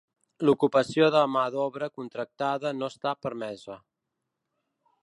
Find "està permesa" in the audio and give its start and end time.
2.95-3.79